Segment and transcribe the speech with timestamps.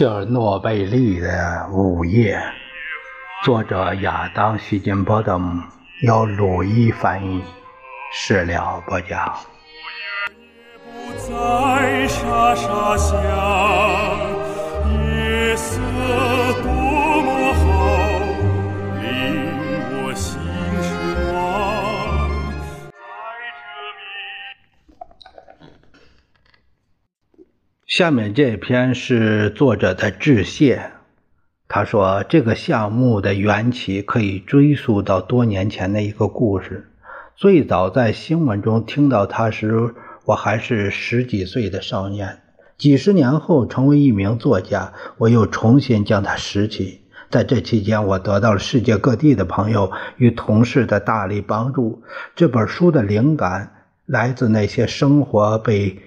[0.00, 2.40] 切尔诺贝利的午夜，
[3.44, 5.38] 作者亚当·希金波的，
[6.06, 7.44] 由鲁伊翻译，
[8.10, 9.36] 事了播讲。
[27.90, 30.92] 下面这篇是作者的致谢。
[31.66, 36.88] 他说，这个项目的缘起可以追溯到多年前的一个故事。
[37.34, 39.92] 最早在新闻中听到他时，
[40.26, 42.38] 我还是十几岁的少年。
[42.78, 47.00] 几十年后，成为一名作家，我又重新将它拾起。
[47.28, 52.04] 在这期间，我得到了世界各地的朋友与同事的大力帮助。
[52.36, 53.72] 这本书的灵感
[54.06, 55.98] 来自那些生活被。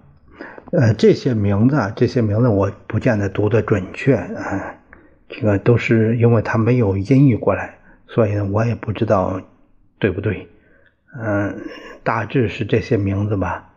[0.79, 4.75] 呃，这些名字，这些名字我不见得读得准确啊，
[5.27, 9.41] 这个都是因为他没有音译过来，所以呢，我也不知道
[9.99, 10.47] 对不对。
[11.19, 11.63] 嗯，
[12.03, 13.73] 大致是这些名字吧。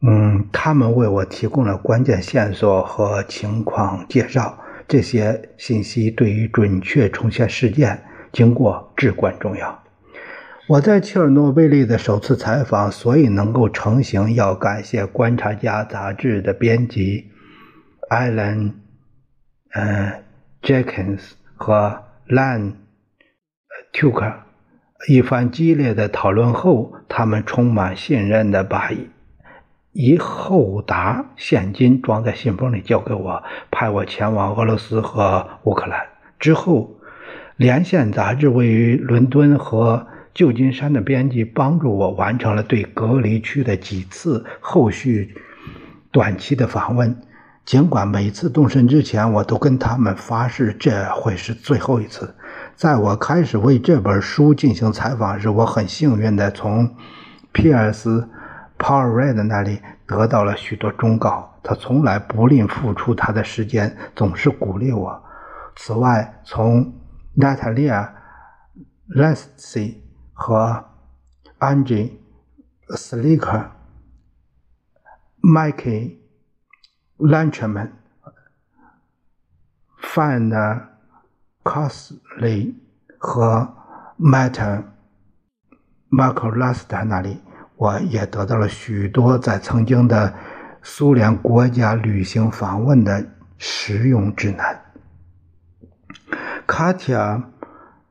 [0.00, 4.58] 嗯，他们为我提供了关键线索和情况介绍，
[4.88, 8.02] 这些信息对于准确重现事件
[8.32, 9.81] 经过至关重要。
[10.72, 17.30] 我在切尔诺贝利的首次采访，所以能够成型，要感谢《观察家》杂志的编辑
[18.08, 18.74] 艾伦，
[19.74, 20.22] 嗯
[20.62, 22.72] ，Jenkins 和 Lan
[23.92, 24.32] Tucker。
[25.08, 28.90] 一番激烈的讨论后，他们充满信任的把
[29.92, 36.06] 一厚沓现金装在信封里交给我，派我前往俄罗斯和乌克兰。
[36.38, 36.96] 之后，
[37.58, 40.06] 《连线》杂志位于伦敦和。
[40.34, 45.34] 旧金山的编辑帮助我完成了对隔离区的几次后续
[46.10, 47.16] 短期的访问，
[47.64, 52.34] 尽管每次动身之前我都跟他们发誓这会是最后一次。
[52.74, 56.94] 在我开始为这本书进行采访时，我很幸运地从
[57.52, 58.20] 皮尔斯·
[58.78, 61.48] 帕尔瑞的那里得到了许多忠告。
[61.62, 65.22] 他从来不吝付出他的时间，总是鼓励我。
[65.76, 66.92] 此外，从
[67.34, 68.12] 娜塔莉亚·
[69.20, 70.01] 莱斯西。
[70.42, 70.84] 和
[71.60, 72.18] Angie
[72.88, 73.70] Slicker、
[75.40, 76.16] Mikey
[77.16, 77.92] Lunchman、
[80.00, 80.50] Fan
[81.62, 82.74] Cosley
[83.18, 83.72] 和
[84.18, 84.82] Matt
[86.10, 87.40] Marklast 那里，
[87.76, 90.34] 我也得到了许多在曾经的
[90.82, 93.24] 苏联国家旅行访问的
[93.58, 94.92] 实用指南。
[96.66, 97.44] Katya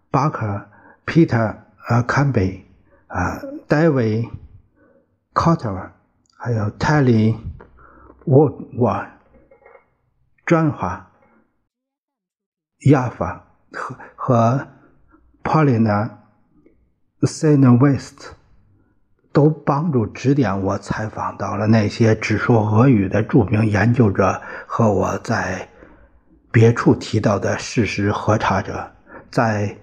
[0.09, 0.67] Barker、
[1.05, 1.60] Peter。
[1.91, 2.63] 啊，坎贝，
[3.07, 4.29] 啊，戴维，
[5.33, 5.91] 卡特尔，
[6.37, 7.35] 还有泰利，
[8.27, 9.05] 沃沃，
[10.45, 11.11] 詹华，
[12.91, 14.67] 亚法和和
[15.43, 16.11] Paulina
[17.23, 18.35] s e n e West
[19.33, 25.67] 都帮助指点我采访到了那些只说俄语的著名研究者和我在
[26.53, 28.89] 别处提到的事实核查者，
[29.29, 29.77] 在。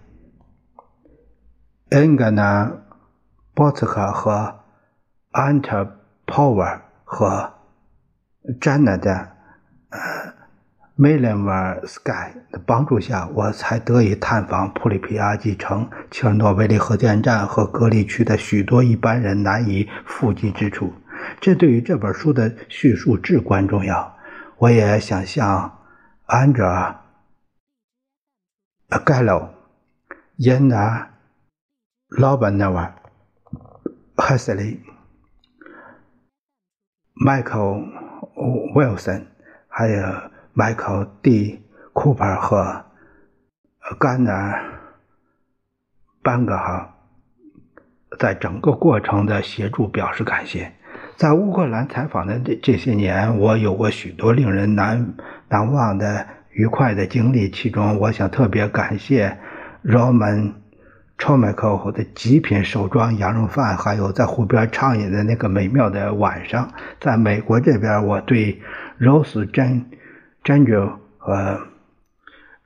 [1.90, 2.70] 恩格纳、
[3.54, 4.60] 波茨克和
[5.30, 5.84] 安特·
[6.26, 7.54] 鲍尔和
[8.60, 9.30] 詹纳的
[9.88, 9.98] 呃
[10.96, 20.92] 梅兰瓦斯盖的帮助下，我才得以探访普里皮亚季城、切尔诺贝利核电站和隔离区的许多一般人难以触及之处。
[21.40, 24.14] 这对于这本书的叙述至关重要。
[24.58, 25.78] 我也想向
[26.26, 26.96] 安哲·
[29.02, 29.54] 盖洛、
[30.36, 30.98] 耶娜·
[32.16, 32.94] 瓦、
[34.16, 34.80] 海瑟利、
[37.14, 37.76] 迈克尔·
[38.74, 39.26] 威尔森，
[39.68, 40.02] 还有。
[40.54, 41.60] 迈克尔 ·D·
[41.92, 42.84] 库珀和
[44.00, 44.56] 甘纳·
[46.20, 46.96] 班格哈
[48.18, 50.72] 在整个过程的协助表示感谢。
[51.16, 55.14] 在乌克兰采访的这这些年，我有过许多令人难
[55.48, 57.48] 难忘的愉快的经历。
[57.52, 59.38] 其中，我想特别感谢
[59.84, 60.54] Roman
[61.18, 66.72] c h o m a k o 的极品手抓羊肉饭，还有在湖边畅饮的那个美妙的晚上。
[67.00, 68.62] 在美国这边，我对
[69.00, 69.84] Rose 真。
[70.44, 71.66] Daniel 和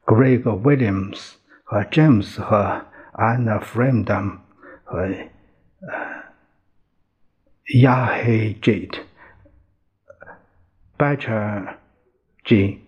[0.04, 1.32] Greg Williams
[1.64, 2.84] 和 James 和
[3.14, 4.38] Anna Freedom
[4.84, 5.88] 和呃
[7.66, 9.00] Yahe Jade
[10.96, 11.74] Butcher
[12.44, 12.84] G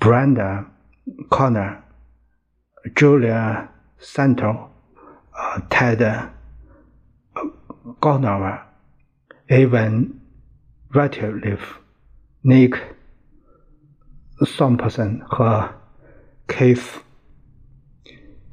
[0.00, 0.64] Brenda
[1.28, 1.76] Connor
[2.96, 3.68] Julia
[4.00, 4.68] Santo
[5.32, 6.30] 呃 Ted
[8.00, 8.58] Gonover
[9.48, 10.10] Evan
[10.92, 11.58] Ratliff
[12.42, 12.78] Nick
[14.40, 15.68] Thompson 和
[16.46, 16.98] Keith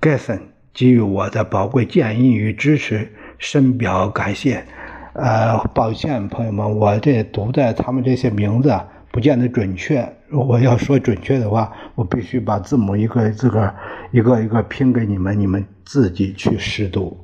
[0.02, 0.42] g e s s o n
[0.74, 4.66] 给予我的宝贵建议与支持，深表感谢。
[5.14, 8.78] 呃，抱歉，朋友们，我这读的他们这些名字
[9.16, 10.06] 不见得准确。
[10.28, 13.74] 如果要说准确的话，我必须把字母一个自个
[14.12, 17.18] 一个一个拼给你们，你们自己去识读。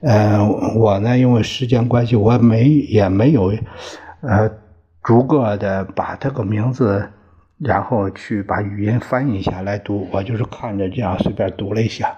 [0.00, 0.42] 呃，
[0.78, 3.52] 我呢，因为时间关系，我没也没有
[4.22, 4.50] 呃
[5.02, 7.06] 逐个的把这个名字。
[7.58, 12.16] 然后去把语音翻译下来读，我就是看着这样随便读了一下，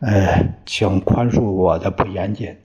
[0.00, 2.56] 呃，请宽恕我的不严谨。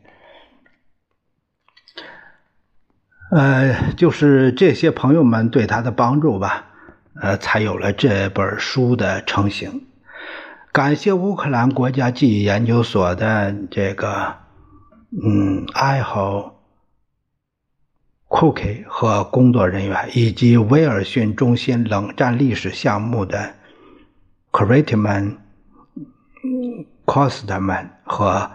[3.35, 6.67] 呃，就是这些朋友们对他的帮助吧，
[7.19, 9.87] 呃，才有了这本书的成型。
[10.71, 14.35] 感谢乌克兰国家记忆研究所的这个，
[15.23, 16.51] 嗯，爱好。
[18.29, 23.53] Cookie 和工作人员，以及威尔逊中心冷战历史项目的
[24.51, 25.37] c r i t m a n
[27.05, 28.51] Costman 和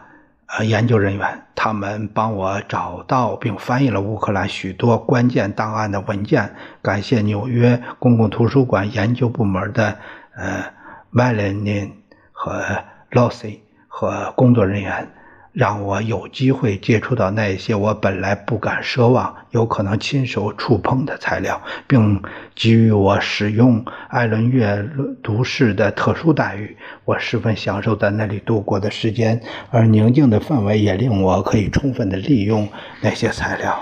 [0.49, 6.55] 呃研究人员，他们帮我找到并翻译了乌克兰许多关键档案的文件。
[6.81, 9.99] 感谢纽约公共图书馆研究部门的
[10.35, 10.65] 呃
[11.13, 11.93] ，Malinin
[12.33, 12.63] 和
[13.11, 13.59] Lucy
[13.89, 15.09] 和工作人员。
[15.53, 22.23] 让我有机会接触到那些我本来不敢奢望、有可能亲手触碰的材料，并
[22.55, 24.89] 给予我使用艾伦阅
[25.23, 26.77] 读室的特殊待遇。
[27.05, 29.41] 我十分享受在那里度过的时间，
[29.71, 32.69] 而宁静的氛围也令我可以充分的利用
[33.01, 33.81] 那些材料。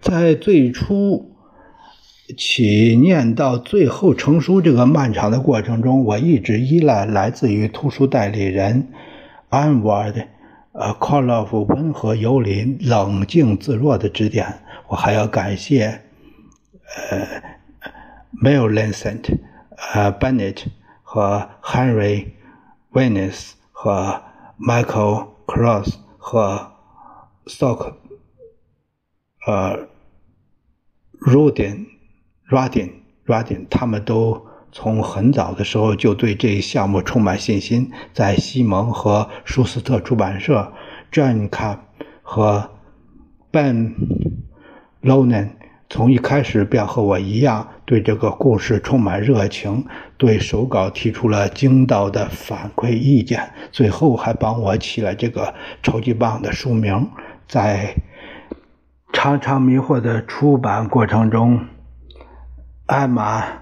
[0.00, 1.30] 在最初
[2.36, 8.88] 起念到最后成书这个漫长的过程中，我一直依赖来自于图书代理人
[9.52, 10.26] 安瓦的。
[10.72, 14.62] 呃 c a l l o f 温和有礼、冷静自若的指点。
[14.88, 16.00] 我还要感谢
[17.10, 17.18] 呃
[18.40, 19.38] m i l l i n c e n t
[19.92, 20.64] 呃 Bennett
[21.02, 22.28] 和 Henry
[22.90, 24.22] Venice 和
[24.58, 26.72] Michael Cross 和
[27.44, 27.92] Sock，
[29.46, 29.86] 呃
[31.20, 34.51] ，Rudin，Rudin，Rudin，他们都。
[34.74, 40.72] 从很早的时候就对这一项目充满信心，在西蒙和舒斯特出版社
[41.12, 41.76] ，John Cap
[42.22, 42.70] 和
[43.52, 43.92] Ben
[45.02, 45.50] Lonen
[45.90, 49.84] 从一开始便和我一样对这个故事充满热情，
[50.16, 55.52] 对手稿提出了精到的反馈意见，最后还帮我起了这个
[55.82, 57.10] 超级棒的书名。
[57.46, 57.94] 在
[59.12, 61.66] 常常迷惑的出版过程中，
[62.86, 63.61] 艾玛。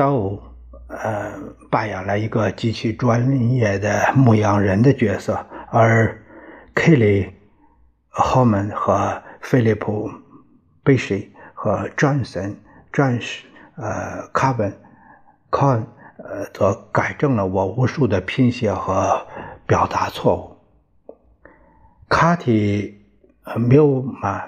[0.00, 0.40] 都
[0.88, 1.30] 呃
[1.70, 6.18] 扮演了一个极其专业的牧羊人的角色，而
[6.74, 7.28] Kelly
[8.10, 10.10] Holman 和 Philip
[10.82, 12.54] b i s h y 和 Johnson
[12.90, 13.40] Josh
[13.76, 14.72] 呃 Carbon
[15.50, 15.84] Con
[16.16, 19.26] 呃则改正了我无数的拼写和
[19.66, 20.56] 表达错误。
[22.08, 22.94] Katy
[23.44, 24.44] Milma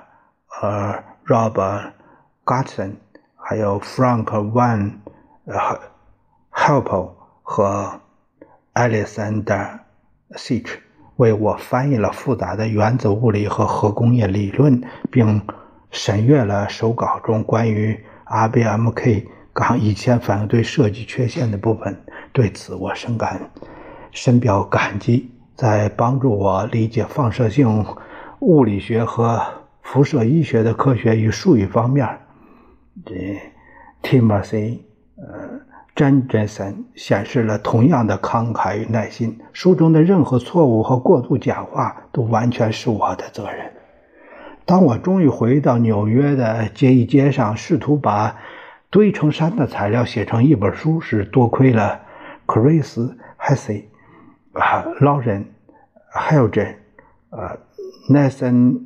[0.47, 1.93] 和 Robert
[2.47, 2.95] Gatson
[3.37, 5.02] 还有 Frank Van 呃
[5.45, 5.81] 呃
[6.53, 7.11] ，Help
[7.43, 8.01] 和
[8.75, 9.81] Alexander
[10.31, 10.67] Sich
[11.17, 14.81] 为我翻译了复杂的原子物理和核工业理论，
[15.11, 15.43] 并
[15.91, 22.05] 审阅了手稿中关于 RBMK 杠一千反应堆设计缺陷的部分。
[22.33, 23.51] 对此，我深感
[24.13, 25.29] 深表感激。
[25.57, 27.85] 在帮助我理解放射性
[28.41, 29.43] 物理学和
[29.83, 32.09] 辐射医学的科学与术语方面，
[33.05, 33.41] 这
[34.03, 34.79] Timothy
[35.29, 35.61] 呃
[35.95, 39.39] Jensen 显示了同样的慷慨与耐心。
[39.53, 43.73] 书中的任何错误和过度简化都完全是我的责任。
[44.65, 48.37] 当我终于回到纽约的街一街上，试图把
[48.91, 52.01] 堆成山的材料写成一本书时，多亏了
[52.47, 53.85] Chris Hesse。
[54.53, 55.47] 啊，劳人、
[56.11, 56.77] 海尔镇、
[57.31, 57.59] 呃、
[58.11, 58.85] Nathan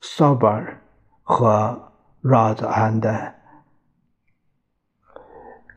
[0.00, 0.64] Sober
[1.22, 1.92] 和
[2.22, 3.32] Rod and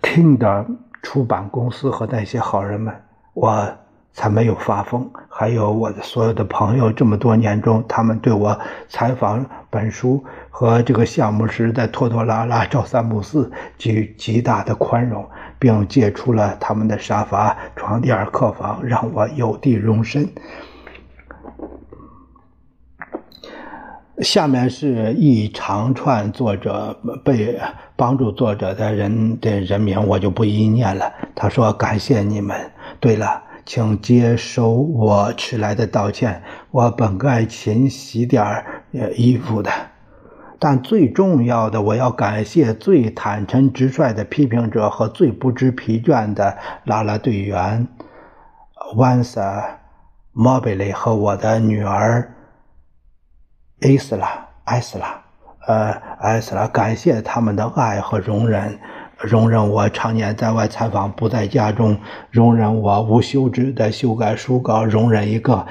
[0.03, 0.67] Kindle
[1.01, 2.93] 出版公司和那些好人们，
[3.33, 3.67] 我
[4.11, 5.09] 才没有发疯。
[5.27, 15.27] 还有我的所有的朋友，这么多年中，他们对我采访本书和这个项目时，在拖拖拉拉、朝三暮四，给予极大的宽容。
[15.59, 20.27] 并借出了他们的沙发、床垫、客房，让我有地容身。
[24.19, 27.59] 下面是一长串作者被
[27.95, 31.11] 帮助作者的人的人名，我就不一一念了。
[31.33, 32.71] 他说：“感谢你们。
[32.99, 36.43] 对了，请接收我迟来的道歉。
[36.69, 38.63] 我本该勤洗点
[39.15, 39.71] 衣服的。”
[40.59, 46.55] 但最重要的，我要感谢最坦诚直率的批评者和最不知疲倦的
[46.85, 47.87] 拉拉队员
[48.95, 49.63] Vanessa
[50.35, 52.33] Mobley 和我的女儿
[53.83, 55.21] 艾斯拉艾斯拉，
[55.67, 58.79] 呃，艾斯拉，感谢他们的爱和容忍，
[59.17, 61.97] 容忍我常年在外采访，不在家中，
[62.31, 65.67] 容忍我无休止的修改书稿，容忍一个。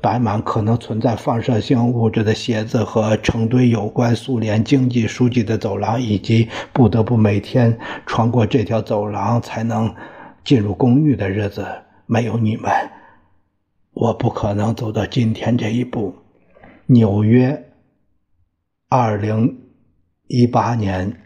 [0.00, 7.76] 摆满可能存在放射性物质的鞋子和成堆有关苏联经济书籍的走廊，以及不得不每天
[8.06, 9.92] 穿过这条走廊才能
[10.44, 11.66] 进入公寓的日子。
[12.06, 12.70] 没有你们，
[13.92, 16.14] 我不可能走到今天这一步。
[16.88, 17.72] 纽约，
[18.88, 19.58] 二零
[20.28, 21.20] 一八年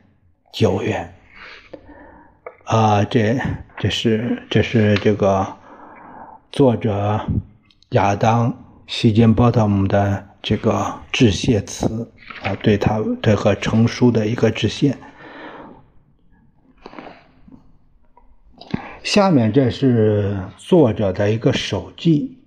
[0.52, 1.12] 九月。
[2.64, 3.38] 啊，这
[3.76, 5.46] 这是这是这个
[6.50, 7.20] 作者。
[7.90, 8.52] 亚当·
[8.86, 14.96] 希金波特姆的这个致谢词啊，对他对和成书的一个致谢。
[19.02, 22.38] 下面这是作者的一个手记，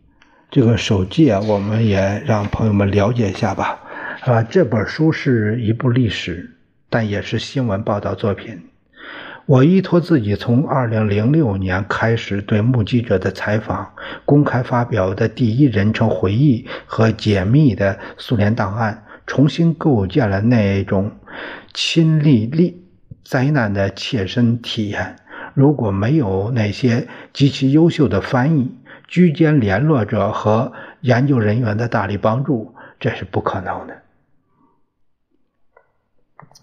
[0.53, 3.79] 这个手记啊，我们也让朋友们了解一下吧。
[4.19, 6.51] 啊，这本书是一部历史，
[6.91, 8.61] 但也是新闻报道作品。
[9.47, 13.93] 我依托自己从2006年开始对目击者的采访、
[14.25, 21.13] 公开发表的第一人称回忆和解密的苏联档案，重新构建了那种
[21.73, 22.83] 亲历历
[23.25, 25.15] 灾难的切身体验。
[25.55, 28.71] 如果没有那些极其优秀的翻译、
[29.07, 33.95] 居间联络者和研究人员的大力帮助，这是不可能的。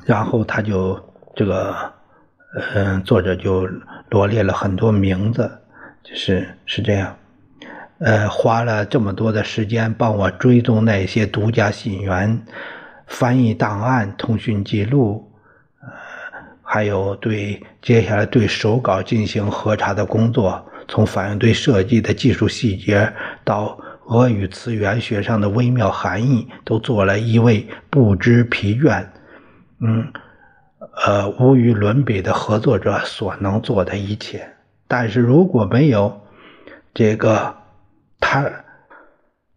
[0.04, 1.92] 然后他就这个。
[2.74, 3.64] 嗯，作者就
[4.08, 5.48] 罗列了很多名字，
[6.02, 7.16] 就是是这样，
[8.00, 12.44] 呃，花了这么多的时间帮我追踪那些独家信源、
[13.06, 15.30] 翻译档案、通讯记录，
[15.80, 15.88] 呃，
[16.64, 23.10] 还有对接下来对手稿进行核查的工作，从反应堆设计的技术细节
[23.44, 23.78] 到
[24.08, 29.06] 俄语词源学上的微妙含义，都做了一位不知疲倦，
[29.80, 30.12] 嗯。
[31.04, 34.54] 呃，无与伦比的合作者所能做的一切，
[34.88, 36.20] 但是如果没有
[36.92, 37.54] 这个
[38.18, 38.50] 他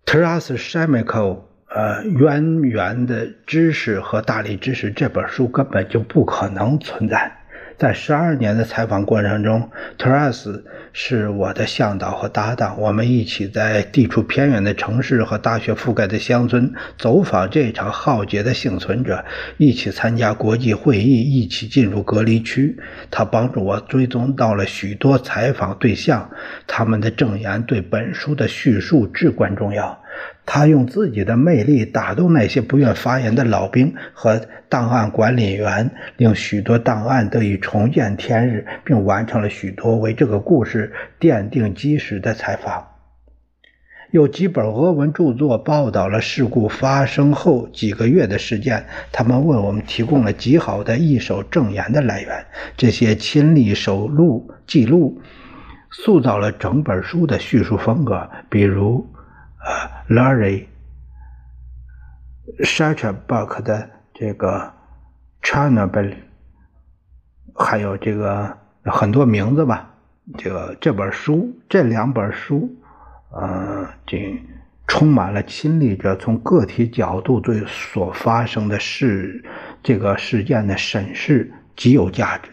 [0.05, 7.42] Taras Shemiko 呃渊源的知识和大力支持，这本书根本就不可能存在。
[7.77, 12.79] 在十二年的采访过程中，特拉斯是我的向导和搭档。
[12.79, 19.25] 我们一起在地处偏远的城市和大学覆盖的乡村走访这场浩劫的幸存者，
[19.57, 22.77] 一起参加国际会议，一起进入隔离区。
[23.09, 26.29] 他帮助我追踪到了许多采访对象，
[26.67, 30.02] 他们的证言对本书的叙述至关重要。
[30.45, 42.87] 他用自己的魅力打动那些不愿发言的老兵和档案管理员，令许多档案得以重见天日，并完成了许多为这个故事奠定基石的采访。
[44.11, 52.45] 有几本俄文著作报道了事故发生后几个月的事件，他们为我们提供了极好的一手证言的来源。
[52.75, 55.21] 这些亲历手录记录
[55.89, 59.12] 塑造了整本书的叙述风格，比如。
[59.63, 60.67] 呃，Larry
[62.59, 64.73] s h a t t e r b u c k 的这个
[65.41, 66.15] Chernobyl，
[67.55, 69.89] 还有这个很多名字吧。
[70.37, 72.73] 这个这本书，这两本书，
[73.31, 74.41] 呃，这
[74.87, 79.43] 充满了亲历者从个体角度对所发生的事
[79.81, 82.52] 这个事件的审视，极有价值。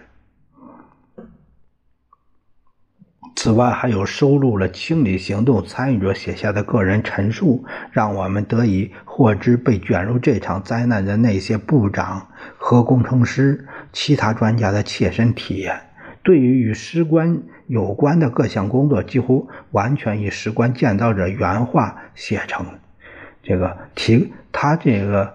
[3.36, 15.80] 此外，还有收录了清理行动参与者写下的个人陈述，让我们得以获知被卷入这场灾难的那些部长、和工程师、其他专家的切身体验。
[16.22, 22.66] 对于与士官有关的各项工作，几乎完全以士官建造者原话写成。
[23.42, 25.32] 这个提他这个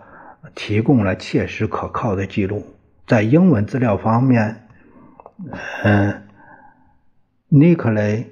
[0.54, 2.64] 提供了切实可靠的记录。
[3.08, 4.68] 在英文资料方面，
[5.84, 6.22] 嗯。
[7.50, 8.18] 尼克雷·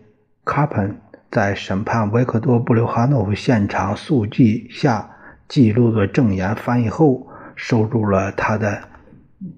[0.43, 0.97] 卡彭
[1.29, 5.07] 在审判维克多·布留哈诺夫现场速记下
[5.47, 8.81] 记录的证言翻译后，收入了他的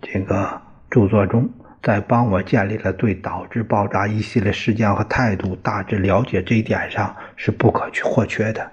[0.02, 1.50] 这个著作中。
[1.82, 8.72] 在帮我建立了对导致爆炸一系列事件和态度大致了解这一点上是不可或缺的。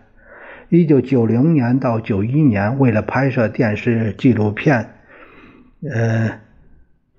[0.68, 4.94] 一九九零年到九一年，为了拍摄电视纪录片，
[5.88, 6.41] 呃。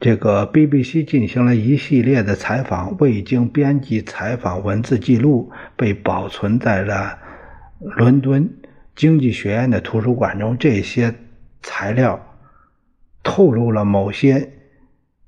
[0.03, 7.17] 这个 BBC 进行了一系列的采访，未经编辑采访文字记录被保存在了
[7.79, 8.49] 伦敦
[8.97, 10.57] 经济学院的图书馆中。
[10.57, 11.15] 这些
[11.61, 12.21] 材料
[13.23, 14.51] 透露了某些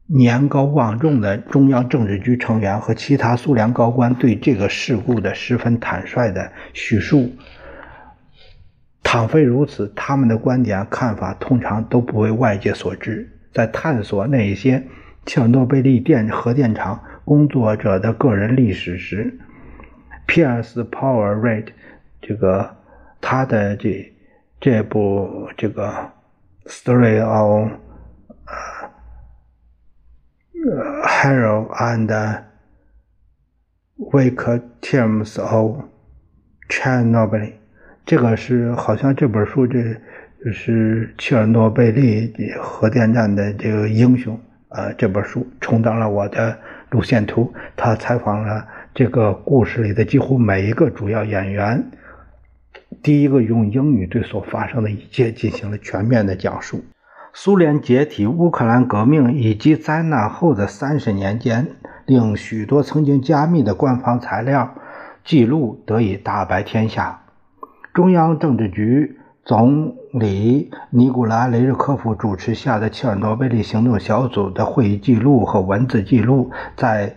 [0.07, 7.31] 年高望重的中央政治局成员和其他苏联高官对这个事故的十分坦率的叙述。
[9.01, 13.31] 倘非如此，他们的观点看法通常都不为外界所知。
[13.55, 14.83] 在探索那些
[15.25, 19.39] 切尔诺贝利电核电厂工作者的个人历史时，
[20.25, 21.71] 皮尔斯· r 尔 d
[22.21, 22.75] 这个
[23.21, 24.13] 他的这
[24.59, 25.87] 这部这个
[26.65, 27.69] 《Story of
[31.05, 32.43] Harold and
[33.97, 35.85] Victims of
[36.67, 37.29] Chernobyl》，
[38.05, 39.95] 这个是好像这本书这。
[40.45, 42.31] 就是切尔诺贝利
[42.61, 46.55] 核电站的这个英雄啊，这本书充当了我的
[46.91, 47.51] 路线图。
[47.75, 51.83] 他采访了这个故事里的几乎每一个主要演员。
[53.01, 56.85] 第一个用英语对所发生的一切进行了全面的讲述。
[57.33, 61.69] 苏联解体、乌克兰革命以及灾难后的三十年间，
[62.05, 64.75] 令许多曾经加密的官方材料
[65.23, 67.21] 记录得以大白天下。
[67.95, 69.17] 中央政治局。
[69.45, 77.15] 总理尼古拉·雷日科夫主持下的切尔诺贝利行动小组的会议记录和文字记录，在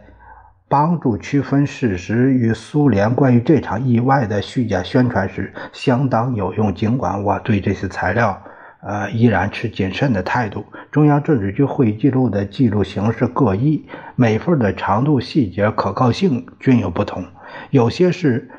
[0.68, 6.74] 帮助区分事实与苏联关于这场意外的虚假宣传时相当有用。
[6.74, 8.38] 尽管我对这些材料，
[8.82, 10.66] 呃，依然持谨慎的态度。
[10.92, 13.86] 中央政治局会议记录的记录形式各异，
[14.16, 17.24] 每份的长度、细节、可靠性均有不同，
[17.70, 18.50] 有些是。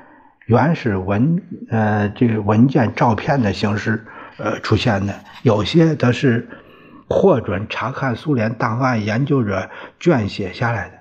[0.50, 4.04] 原始文呃这个文件照片的形式
[4.38, 6.48] 呃出现的，有些则是
[7.08, 10.96] 获准查看苏联档案研究者撰写下来的。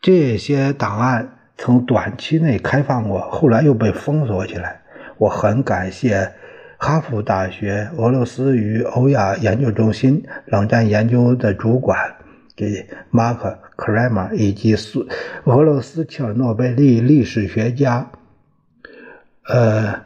[0.00, 4.80] 这些档案曾短期内开放过，后来又被封锁起来。
[5.18, 6.32] 我很感谢
[6.78, 11.98] 哈佛大学俄罗斯与欧亚研究中心冷战研究的主管
[12.56, 15.06] 这马克·克莱马以及苏
[15.44, 18.10] 俄罗斯切尔诺贝利历史学家。
[19.48, 20.04] 呃，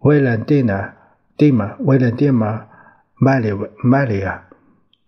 [0.00, 0.94] 威廉蒂娜、
[1.36, 2.66] 蒂玛、威廉蒂玛、
[3.14, 3.52] 麦里
[3.84, 4.42] 麦里亚，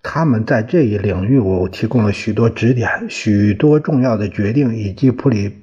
[0.00, 5.58] 他们在这一领域我提供了许多指点，许多重要的决定以及普里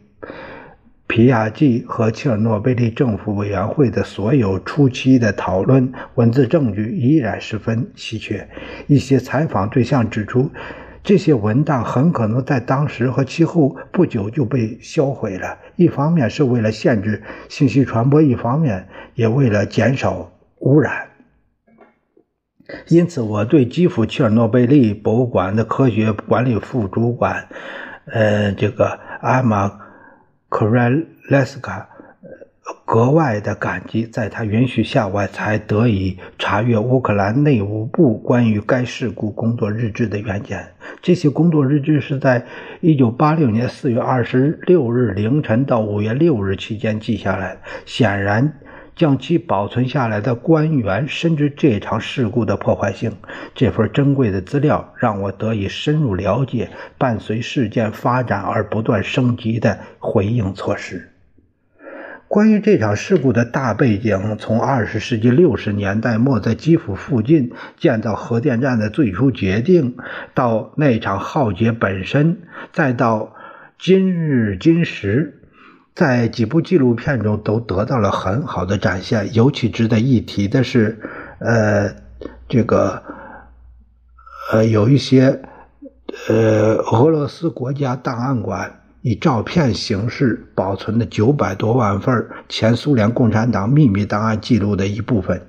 [1.07, 8.45] 皮亚季和切尔诺贝利政府委员会的所有初期的讨论文字证据依然十分稀缺。
[8.87, 10.51] 一些采访对象指出。
[11.03, 15.57] 这些文档很可能在当时和其后不久就被销毁了。
[15.75, 21.07] 一方面是为了限制信息传播，一方面也为了减少污染。
[22.88, 27.47] 因此，我对基辅切尔诺贝利博物馆的科学管理副主管，
[28.05, 29.79] 呃，这个阿玛
[30.49, 31.89] 克瑞莱斯卡。
[32.86, 40.67] 格外的感激，在他允许下，我才得以查阅乌克兰内务部关于该事故工作日志的原件。
[41.01, 42.45] 这些工作日志是在
[42.82, 47.62] 1986年4月26日凌晨到5月6日期间记下来的。
[47.86, 48.53] 显然，
[48.95, 53.12] 将其保存下来的官员深知这场事故的破坏性。
[53.55, 61.10] 这份珍贵的资料让我得以深入了解伴随事件发展而不断升级的回应措施。
[62.29, 69.97] 关于这场事故的大背景，从二十世纪六十年代末在基辅附近建造核电站的最初决定，
[70.35, 73.33] 到那场浩劫本身，再到
[73.79, 75.41] 今日今时，
[75.95, 79.33] 在几部纪录片中都得到了很好的展现。
[79.33, 80.99] 尤其值得一提的是，
[81.39, 81.95] 呃，
[82.47, 83.01] 这个，
[84.51, 85.41] 呃，有一些，
[86.27, 88.78] 呃，俄罗斯国家档案馆。
[89.01, 95.41] 以照片形式保存的九百多万份前苏联共产党秘密档案记录的一部分，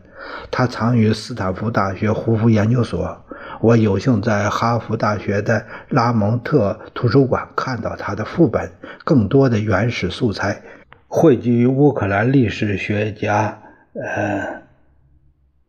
[0.51, 3.25] 它藏于斯坦福大学胡佛研究所。
[3.61, 8.71] 我有幸在哈佛大学的拉蒙特图书馆看到它的副本。
[9.05, 10.63] 更多的原始素材
[11.09, 13.61] 汇集于乌克兰历史学家
[13.95, 14.63] 呃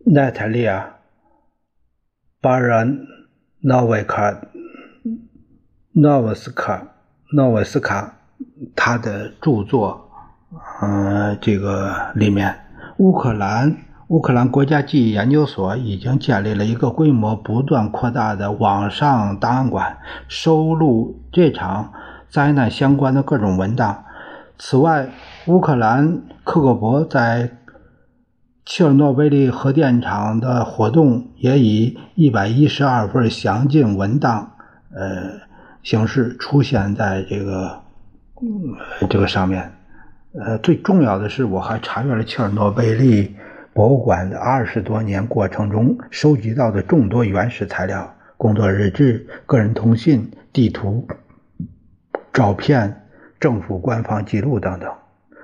[0.06, 0.80] 奈塔利亚·
[2.40, 2.88] 巴尔
[3.62, 4.42] 诺维卡
[5.94, 6.88] 诺沃斯卡。
[7.34, 8.14] 诺维斯卡
[8.76, 10.10] 他的著作，
[10.82, 12.54] 呃，这个里面，
[12.98, 21.94] 乌克兰乌克兰国家记忆研究所已经建立了一个规模不断扩大的网上档案馆，收录这场
[22.28, 24.04] 灾难相关的各种文档。
[24.58, 25.08] 此外，
[25.48, 27.50] 乌克兰克格勃在
[28.66, 34.52] 切尔诺贝利核电厂的活动也以一百一十二份详尽文档，
[34.94, 35.50] 呃。
[35.84, 37.82] 形式出现在这个
[38.42, 39.72] 嗯这个上面，
[40.34, 43.36] 呃，最重要的是，我还查阅了切尔诺贝利
[43.74, 51.08] 博物馆的二十多年过程中收集到的众多原始材料、工作日志、个人通信、地图、
[52.34, 53.04] 照片、
[53.40, 54.92] 政府官方记录等等。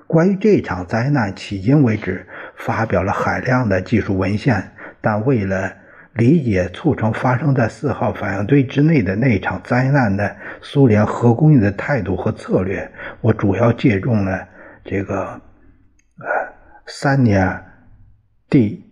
[0.07, 4.71] 关于这场灾难，迄今为止发表了海量的技术文献，
[5.01, 5.73] 但为了
[6.17, 14.47] 理解促成发生在四号反应堆之内的那场灾难的苏联核工业的态度和策略，我主要借重了
[14.83, 16.25] 这个呃
[16.87, 17.63] 三年
[18.49, 18.83] D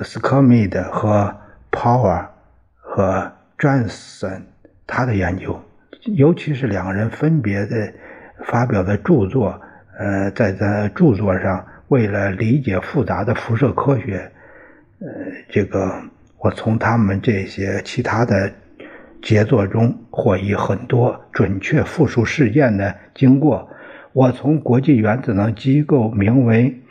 [0.00, 1.36] s c o m i d 和
[1.70, 2.26] Power
[2.74, 4.42] 和 Johnson
[4.86, 5.60] 他的研究，
[6.16, 7.92] 尤其是两个人分别的
[8.46, 9.60] 发表的著作，
[9.98, 14.32] 呃，在在著作上为了理解复杂的辐射科学。
[15.00, 15.06] 呃，
[15.48, 16.02] 这个
[16.38, 18.52] 我从他们这些其他的
[19.22, 23.70] 杰作中获益很多，准确复述事件的经过。
[24.12, 26.82] 我从国际原子能机构名为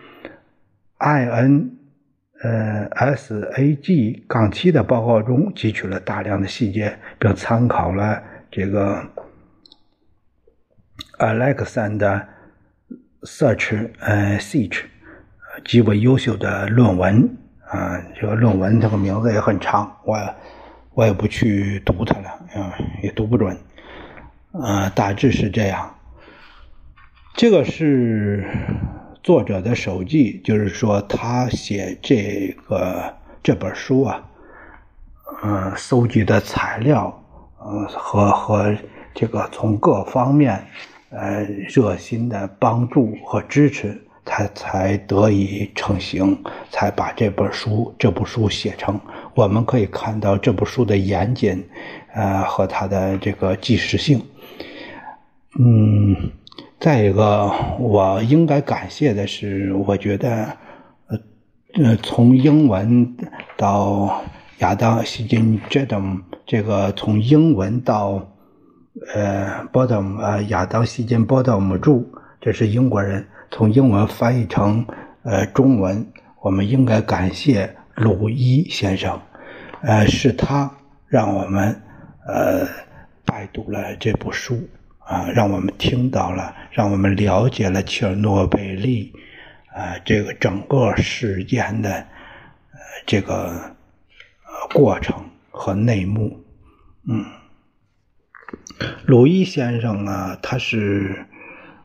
[0.99, 1.71] IN
[2.41, 9.03] 呃 SAG 杠七的报告中汲取了大量的细节，并参考了这个
[11.17, 12.25] Alexander
[13.23, 14.83] Search 呃 Search
[15.65, 17.37] 极为优秀的论文。
[17.69, 20.17] 啊，这个论文这个名字也很长，我
[20.93, 23.57] 我也不去读它了，啊，也读不准，
[24.53, 25.93] 啊，大致是这样。
[27.35, 28.47] 这个是
[29.21, 34.23] 作者的手记，就是说他写这个这本书啊，
[35.43, 37.23] 嗯，搜集的材料，
[37.63, 38.75] 嗯，和和
[39.13, 40.65] 这个从各方面，
[41.09, 44.01] 呃，热心的帮助和支持。
[44.29, 46.37] 他才得以成型，
[46.69, 48.99] 才把这本书这部书写成。
[49.33, 51.63] 我们可以看到这部书的严谨，
[52.13, 54.21] 呃，和它的这个纪实性。
[55.57, 56.31] 嗯，
[56.77, 60.57] 再一个，我应该感谢的是，我觉得，
[61.75, 63.15] 呃，从英文
[63.55, 64.21] 到
[64.59, 68.27] 亚当·希金 ·Jedom，这个从英文到
[69.15, 72.03] 呃，Bottom，呃，亚当·希金 Bottom 著，
[72.41, 73.25] 这是英国人。
[73.49, 74.85] 从英文翻译成
[75.23, 76.05] 呃中文，
[76.41, 79.19] 我们应该感谢鲁伊先生，
[79.81, 80.69] 呃，是他
[81.07, 81.81] 让我们
[82.27, 82.67] 呃
[83.25, 84.67] 拜读了这部书
[84.99, 89.13] 啊，让我们听到了，让我们了解了切尔诺贝利
[89.73, 93.75] 啊这个整个事件的呃这个
[94.73, 95.15] 过程
[95.49, 96.43] 和内幕。
[97.09, 97.25] 嗯，
[99.05, 101.25] 鲁伊先生啊，他是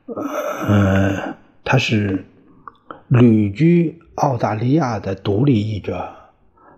[0.06, 1.40] 呃。
[1.72, 2.26] 他是
[3.08, 6.06] 旅居澳大利亚的独立译者，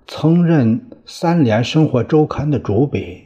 [0.07, 3.25] 曾任《三联生活周刊》的主笔。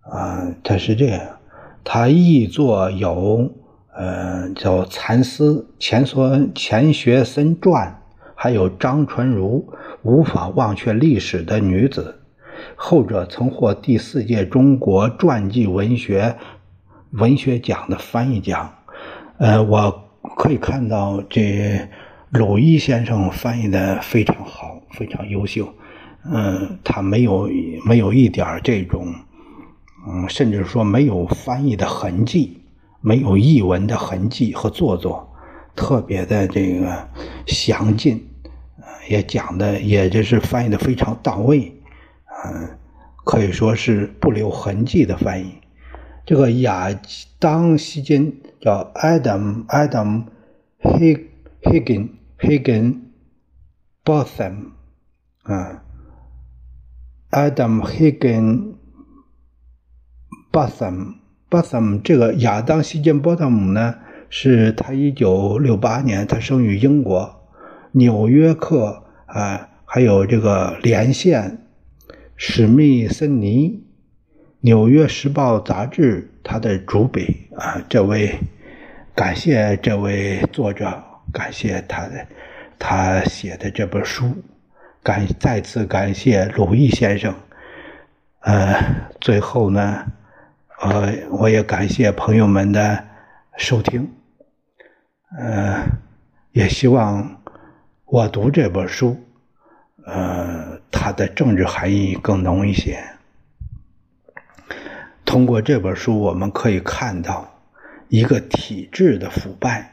[0.00, 1.38] 啊，他是这样，
[1.82, 3.50] 他译作有，
[3.94, 7.88] 呃，叫《蚕丝钱所钱学森传》，
[8.34, 9.66] 还有张纯如
[10.02, 12.20] 《无法忘却历史的女子》，
[12.76, 16.36] 后者曾获第四届中国传记文学
[17.12, 18.74] 文学奖的翻译奖。
[19.38, 20.10] 呃，我。
[20.36, 21.88] 可以看到，这
[22.30, 25.72] 鲁伊先生翻译的非常好，非常优秀。
[26.24, 27.48] 嗯，他没有
[27.84, 29.14] 没有一点这种，
[30.08, 32.62] 嗯，甚至说没有翻译的痕迹，
[33.00, 35.28] 没有译文的痕迹和做作。
[35.74, 37.08] 特别的这个
[37.46, 38.28] 详尽，
[39.08, 41.72] 也讲的也就是翻译的非常到位，
[42.44, 42.68] 嗯，
[43.24, 45.52] 可以说是不留痕迹的翻译。
[46.24, 47.00] 这个亚
[47.40, 50.24] 当·希金叫 Adam Adam
[50.80, 53.00] Higgin Higgin
[54.04, 54.70] Botham
[55.42, 55.82] 啊
[57.30, 58.74] ，Adam Higgin
[60.52, 61.14] Botham
[61.50, 63.96] Botham 这个亚当·希金波特姆呢，
[64.30, 67.48] 是他一九六八年他生于英国
[67.90, 71.66] 纽约客啊，还有这个连线
[72.36, 73.70] 史密森尼。
[74.64, 78.32] 《纽约时报》杂志，他的主笔啊，这位
[79.12, 82.24] 感谢这位作者，感谢他的
[82.78, 84.32] 他写的这本书，
[85.02, 87.34] 感再次感谢鲁毅先生。
[88.42, 88.80] 呃，
[89.20, 90.06] 最后呢，
[90.80, 93.04] 呃，我也感谢朋友们的
[93.56, 94.08] 收听，
[95.36, 95.84] 呃，
[96.52, 97.42] 也希望
[98.04, 99.20] 我读这本书，
[100.06, 103.02] 呃，它的政治含义更浓一些。
[105.32, 107.48] 通过这本书，我们可以看到
[108.08, 109.90] 一个体制的腐败，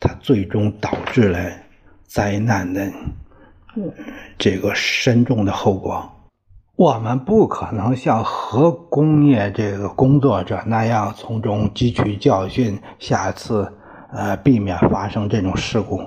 [0.00, 1.38] 它最终导致了
[2.06, 2.90] 灾难的
[4.38, 6.10] 这个深重的后果。
[6.76, 13.70] 我们不可能像核工业这个工作者那样从中汲取教训，下次
[14.10, 16.00] 呃避免发生这种事故。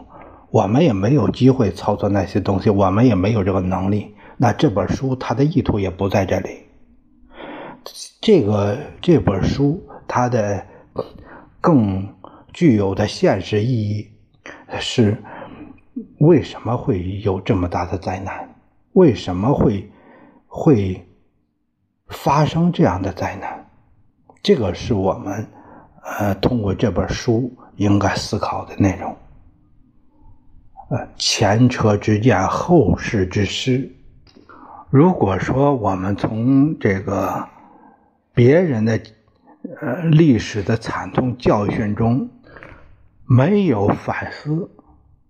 [0.49, 4.15] 我们也没有机会操作那些东西，我们也没有这个能力。
[4.37, 6.70] 那这本书它的意图也不在这里。
[8.21, 10.63] 这个这本书，它的
[11.59, 12.07] 更
[12.53, 14.11] 具有的现实意义
[14.79, 15.17] 是：
[16.19, 18.47] 为什么会有这么大的灾难？
[18.93, 19.91] 为什么会
[20.45, 21.03] 会
[22.09, 23.67] 发生这样的灾难？
[24.43, 25.47] 这个是我们
[26.03, 29.17] 呃通过这本书应该思考的内容。
[30.91, 33.91] 呃，前车之鉴，后事之师。
[34.91, 37.49] 如果说我们从这个。
[38.33, 38.99] 别人的
[39.81, 42.29] 呃历史的惨痛教训中
[43.25, 44.69] 没有反思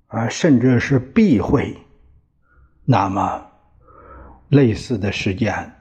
[0.07, 1.77] 啊，甚至是避讳，
[2.85, 3.47] 那么
[4.49, 5.73] 类似的事件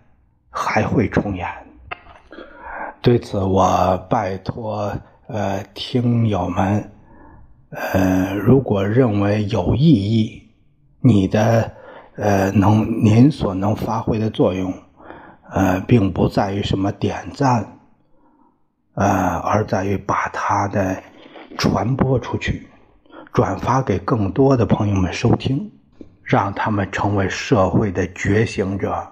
[0.48, 1.46] 还会重演。
[3.02, 4.92] 对此，我拜托
[5.26, 6.90] 呃听友们，
[7.70, 10.50] 呃，如果认为有意义，
[11.00, 11.72] 你的
[12.16, 14.72] 呃能您所能发挥的作用。
[15.52, 17.78] 呃，并不在于什么点赞，
[18.94, 21.02] 呃，而在于把它的
[21.58, 22.68] 传播出去，
[23.32, 25.70] 转发给更多的朋友们收听，
[26.22, 29.06] 让他们成为社会的觉醒者。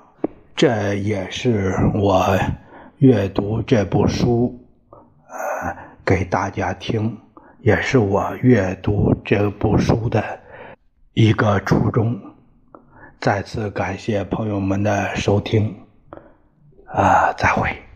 [0.55, 2.39] 这也是我
[2.99, 7.19] 阅读这部书，呃，给大家听，
[7.61, 10.23] 也是我阅读这部书的
[11.15, 12.17] 一个初衷。
[13.21, 15.88] 再次感谢朋友们的收听。
[16.89, 17.88] 啊，再会。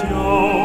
[0.00, 0.57] 骄